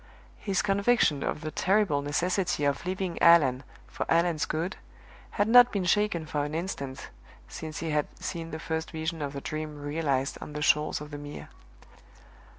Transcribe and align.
His 0.39 0.63
conviction 0.63 1.21
of 1.21 1.41
the 1.41 1.51
terrible 1.51 2.01
necessity 2.01 2.63
of 2.65 2.87
leaving 2.87 3.21
Allan 3.21 3.61
for 3.85 4.07
Allan's 4.09 4.45
good 4.47 4.77
had 5.37 5.47
not 5.47 5.71
been 5.71 5.85
shaken 5.85 6.25
for 6.25 6.43
an 6.43 6.55
instant 6.55 7.09
since 7.47 7.81
he 7.81 7.91
had 7.91 8.07
seen 8.19 8.49
the 8.49 8.57
first 8.57 8.89
Vision 8.89 9.21
of 9.21 9.33
the 9.33 9.41
Dream 9.41 9.79
realized 9.79 10.39
on 10.41 10.53
the 10.53 10.63
shores 10.63 11.01
of 11.01 11.11
the 11.11 11.19
Mere. 11.19 11.49